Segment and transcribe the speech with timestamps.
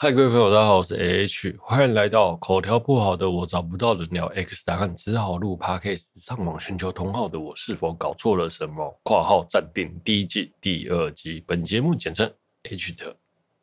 [0.00, 9.00] 嗨，各位朋友，大家好，我是 AH，欢迎来到口条不好的我找不到人聊 X 答案，只好录 Podcast，上网寻求同好的我是否搞错了什么？
[9.02, 12.32] 括号暂定第一季第二集，本节目简称
[12.62, 13.16] H 的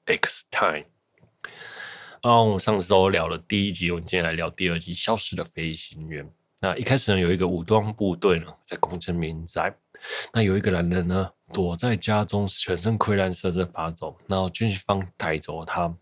[0.07, 0.83] X Time。
[2.19, 6.29] 啊，我们上周聊了第一集，我们今天来聊第二集，消失的飞行员。
[6.59, 9.73] 那一开始呢，有一个武装部队呢在攻城民宅，
[10.33, 15.95] 那有一个男人呢躲在家中，全身溃烂，瑟瑟发抖，然后军方带走他。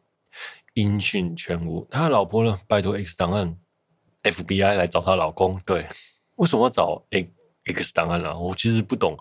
[0.73, 2.59] 音讯全无，他的老婆呢？
[2.67, 3.55] 拜托 X 档案
[4.23, 5.59] FBI 来找她老公。
[5.65, 5.87] 对，
[6.35, 7.29] 为什么要找 X
[7.65, 8.37] X 档案呢、啊？
[8.37, 9.17] 我其实不懂。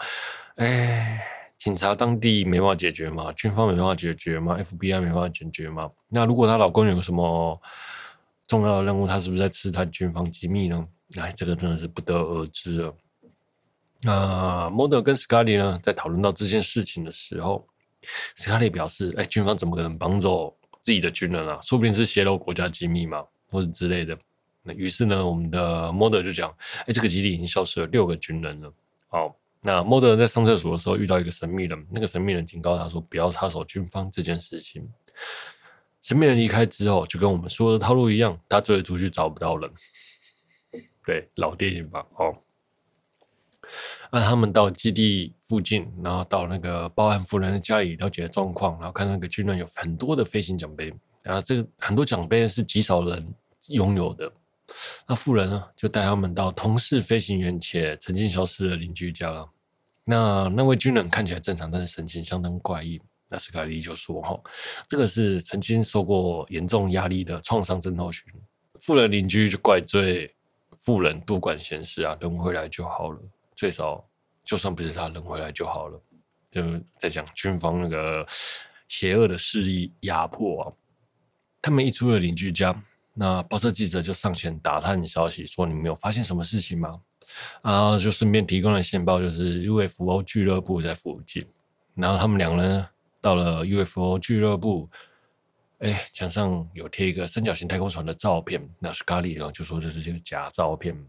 [0.56, 1.20] 哎，
[1.58, 3.32] 警察当地没办法解决吗？
[3.32, 5.90] 军方没办法解决吗？FBI 没办法解决吗？
[6.08, 7.60] 那如果她老公有什么
[8.46, 10.86] 重要的任务，他是不是在刺探军方机密呢？
[11.16, 12.94] 哎，这个真的是不得而知了。
[14.00, 17.68] 那 Mulder 跟 Scully 呢，在讨论到这件事情的时候
[18.36, 24.18] ，Scully 表示：“哎，军方怎么可能绑走？”自己的军人啊，说不定是泄露国家机密嘛，或者之类的。
[24.62, 28.72] 那于是呢，我们的 m o d e r 就讲：“哎、欸，这个基地已经消失了六个军人了。”
[29.08, 34.88] 好，那 m o d e r 在上厕所的时候遇到一个神秘人，那个神秘人警告他说：“不要插手军方这件事情。”
[36.02, 39.70] 神秘人离开之后，就跟我们说的套路一样，他追出去找不到人。
[41.04, 42.06] 对，老电影吧。
[42.16, 42.36] 哦。
[44.10, 50.92] 那他们到基地附近，然后到那个报案富人的家里了解状况，然后看那个军人有很多的飞行奖杯，
[51.22, 53.26] 然后这个很多奖杯是极少人
[53.68, 54.30] 拥有的。
[55.06, 59.48] 那富人呢，就带他们到同是飞行员且曾经消失的邻居家了。
[60.04, 63.00] 那那位军人看起来正常，但是神情相当怪异。
[63.28, 64.38] 那斯卡利就说：“哈，
[64.88, 68.30] 这个是曾经受过严重压力的创伤症候群。”
[68.80, 70.34] 富人邻居就怪罪
[70.78, 73.18] 富人多管闲事啊，等回来就好了。
[73.62, 74.04] 最少，
[74.44, 76.02] 就算不是他人回来就好了。
[76.50, 76.60] 就
[76.98, 78.26] 在讲军方那个
[78.88, 80.72] 邪恶的势力压迫啊。
[81.60, 82.74] 他们一出了邻居家，
[83.14, 87.00] 那报社记者就上前打探消息，说：“你们有发现什么事情吗？”
[87.62, 91.46] 啊，就顺便提供了线报，就是 UFO 俱乐部在附近。
[91.94, 92.84] 然后他们两人
[93.20, 94.90] 到了 UFO 俱乐部，
[95.78, 98.68] 哎，墙上有贴一个三角形太空船的照片。
[98.80, 101.00] 那是咖喱，然后就说这是这个假照片。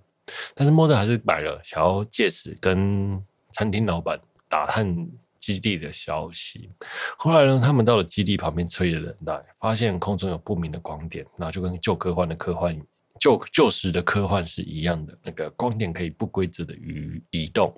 [0.56, 5.08] 但是莫德还是买了，想要借此跟餐厅老板打探
[5.40, 6.70] 基地的消息。
[7.18, 12.80] 后来呢，他们到了基地旁边彻夜等待，发现空中有不明的光点，然后就跟旧科幻的科幻、
[13.20, 17.74] 旧旧时的科幻是一样的，那个光点可以不规则的移移动。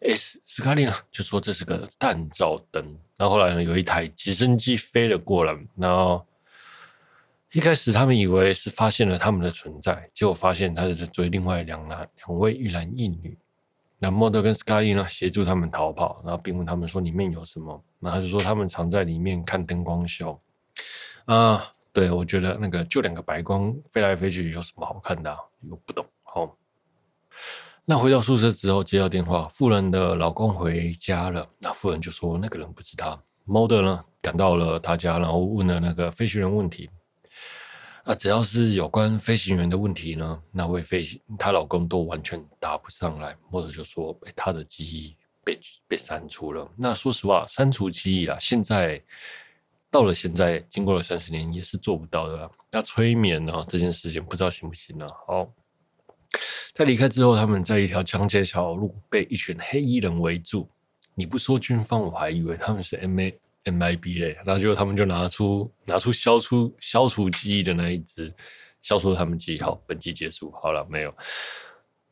[0.00, 2.82] S 斯卡利呢就说这是个弹照灯。
[3.16, 6.26] 然后后来呢，有一台直升机飞了过来，然后。
[7.56, 13.34] 一开始他们以为是发现了他们的存在，结果发现他是在追另外两男两位一男一女。
[13.98, 20.38] 那莫德跟 Sky 呢协助他们逃跑，然后并问他们说里面有什么，然后他就说他们藏在里面看灯光秀。
[21.24, 25.38] 啊，对，我觉得那个就两个白光飞来飞去有什么好看的啊？
[25.70, 26.04] 我不懂。
[26.24, 26.54] 好，
[27.86, 33.18] 那回到宿舍之后接到电话，富人的老公回家了，那富人就说那个人不是他。
[33.46, 36.90] Model 呢赶到了他家，然后问了那个飞行员问题。
[38.06, 45.58] 啊，只要是有关飞行员的问题呢，那位飞行她老公都完全答不上来，或者就说，哎，他的记忆被
[45.88, 46.70] 被删除了。
[46.76, 49.02] 那说实话，删除记忆啊，现在
[49.90, 52.48] 到了现在，经过了三十年，也是做不到的啦。
[52.70, 55.08] 那催眠呢，这件事情不知道行不行呢？
[55.26, 55.52] 好，
[56.74, 60.68] 在离开之后，他们在一条江街小路被一群黑衣人围住。
[61.16, 63.34] 你不说军方，我还以为他们是 MA。
[63.66, 68.32] MIB 嘞，然后就他们就拿出拿出消除消除记忆的那一支，
[68.80, 69.60] 消除他们记忆。
[69.60, 70.52] 好，本集结束。
[70.52, 71.12] 好了，没有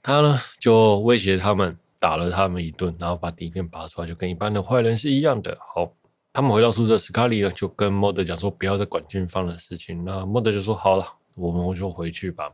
[0.03, 5.57] 他呢，就威胁他们，打了他们一顿，然后把底片拔出来，就跟一般的坏人是一样的。
[5.75, 5.91] 好，
[6.33, 10.05] 他们回到宿舍，斯卡利呢就跟莫德讲说，不要再管军方的事情。
[10.05, 12.53] 那莫德就说好了，我们就回去吧。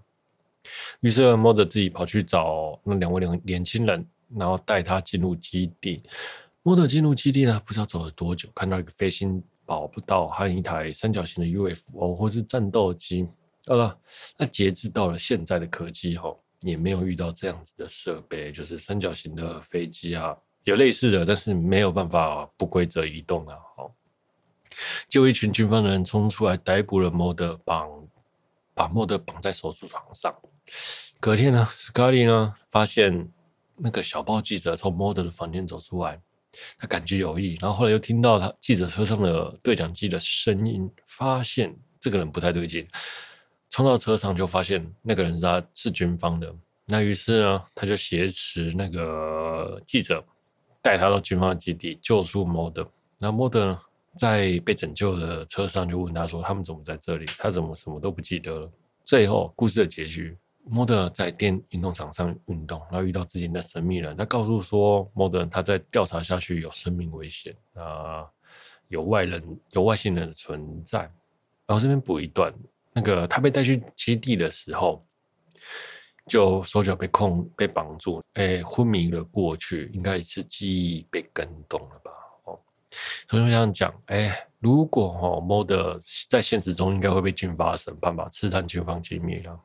[1.00, 4.06] 于是莫德自己跑去找那两位年年轻人，
[4.36, 6.02] 然后带他进入基地。
[6.62, 13.26] 莫德进入基地呢，不知道走了多久，看到一个飞行跑不到，还有一台三角形的 UFO 或是战斗机。
[13.66, 13.98] 呃，
[14.36, 23.56] 那截至到了现在的科技哈，也没有遇到这样子的设备，就是三角形的飞机啊，有类似的，但是没有办法不规则移动啊。
[23.76, 23.94] 好，
[25.08, 27.88] 就一群军方的人冲出来逮捕了莫德，绑
[28.74, 30.34] 把莫德绑在手术床上。
[31.20, 33.30] 隔天呢，斯卡利呢发现
[33.76, 36.20] 那个小报记者从莫德的房间走出来。
[36.78, 42.86] 他感觉有异，然后后来又听到他记者车上的对讲机的声音，发现这个人不太对劲，
[43.70, 46.54] 冲到车上就发现那个人是他是军方的。
[46.86, 50.24] 那于是呢，他就挟持那个记者，
[50.82, 52.84] 带他到军方的基地救出莫德。
[53.16, 53.80] 那 m o d e 呢，
[54.18, 57.24] 在被拯救的车上就问他说：“他们怎么在这里？
[57.38, 58.72] 他怎么什么都不记得了？”
[59.04, 60.36] 最后，故事的结局，
[60.70, 68.24] 莫德尔在电运动场上运动，然后遇到自己的神秘人，他告诉说，莫德尔他在调查下去有生命危险啊，
[68.86, 71.00] 有外人、有外星人的存在。
[71.66, 72.54] 然后这边补一段，
[72.92, 75.04] 那个他被带去基地的时候，
[76.26, 82.10] 就手脚被控被绑住，哎，昏迷了过去，应该是记忆被跟动了吧？
[82.44, 82.60] 哦，
[83.28, 88.28] 所以我想讲，哎，如果哦，莫德在现实中应该会被军方审判吧？
[88.28, 89.60] 刺探军方机密了。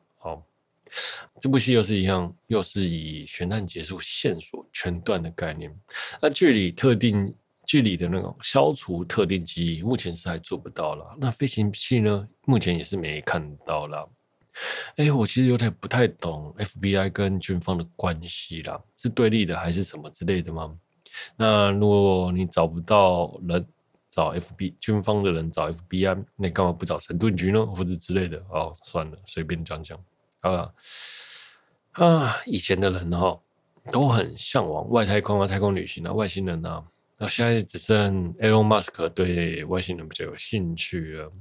[1.40, 5.74] 这部戏又是一样，又是以悬案结束、线索全断的概念。
[6.20, 7.34] 那距离特定
[7.66, 11.16] 距离的那种消除特定记忆，目前是还做不到了。
[11.18, 12.28] 那飞行器呢？
[12.44, 14.08] 目前也是没看到了。
[14.96, 20.74] 哎，我其实有点不太懂 FBI 跟军方的关系啦，是对立的还是什么之类的吗？
[21.36, 23.66] 那如果你找不到人，
[24.08, 27.66] 找 FBI 军方的人找 FBI，那干嘛不找神盾局呢？
[27.66, 28.38] 或者之类的？
[28.48, 30.02] 哦，算了，随便讲讲。
[30.40, 30.74] 好了，
[31.92, 33.40] 啊，以前的人哈
[33.90, 36.84] 都很向往外太空啊，太空旅行啊，外星人啊，
[37.18, 41.32] 那现在只剩 Elon Musk 对外星人比较有兴趣了。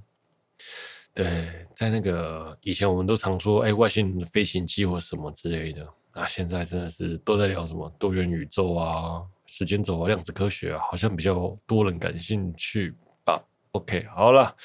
[1.13, 5.88] 对，在那个以前，我们都常说，哎，外星人的飞行机或什么之类的。
[6.13, 12.94] 那现在真的是都在聊什么多元宇宙啊、时间轴啊、量子科学啊，好像比较多人感兴趣
[13.24, 13.42] 吧。
[13.71, 14.56] OK，好了，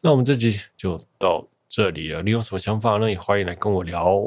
[0.00, 2.20] 那我们这集就到这里了。
[2.20, 3.08] 你有什么想法呢？
[3.08, 4.20] 也欢迎来跟我聊，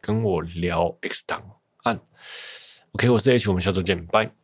[0.00, 1.40] 跟我聊 X 档
[1.84, 2.00] 案。
[2.90, 4.43] OK，我是 H，我们下周见，拜。